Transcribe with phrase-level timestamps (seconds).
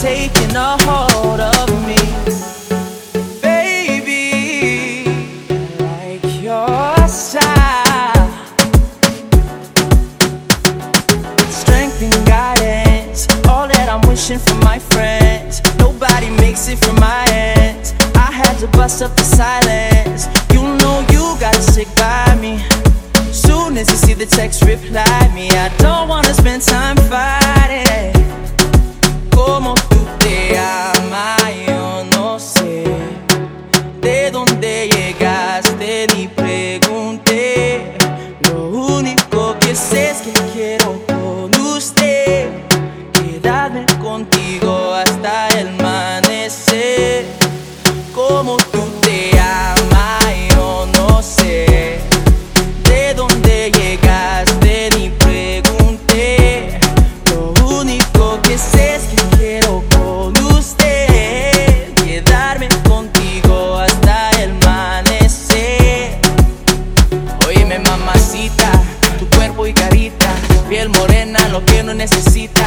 [0.00, 1.96] taking a hold of me.
[3.42, 5.04] Baby,
[5.80, 8.28] like your style.
[11.50, 13.26] strength and guidance.
[13.48, 15.60] All that I'm wishing for my friends.
[15.78, 17.92] Nobody makes it from my ends.
[18.14, 20.28] I had to bust up the silence.
[20.52, 22.62] You know you gotta stick by me.
[23.32, 25.50] Soon as you see the text, reply me.
[25.50, 25.68] I
[34.28, 37.96] De dónde llegaste ni pregunté.
[38.40, 42.46] Lo único que sé es que quiero con usted
[43.14, 47.24] quedarme contigo hasta el amanecer.
[48.14, 48.58] Como
[67.90, 68.70] mamacita,
[69.18, 70.28] tu cuerpo y carita,
[70.68, 72.64] piel morena, lo que no necesita.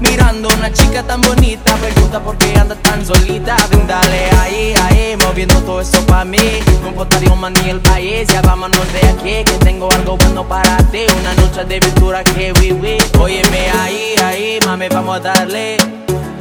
[0.00, 3.56] Mirando una chica tan bonita, pregunta por qué anda tan solita.
[3.70, 6.60] Ven, dale ahí, ahí, moviendo todo eso pa' mí.
[6.84, 11.06] Un man ni el país, ya vámonos de aquí, que tengo algo bueno para ti.
[11.20, 12.98] Una noche de aventura que viví.
[13.18, 15.78] Óyeme ahí, ahí, mami, vamos a darle.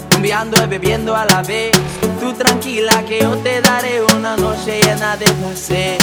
[0.10, 1.72] Cambiando y bebiendo a la vez.
[2.20, 5.98] Tú tranquila que yo te daré una noche llena de placer.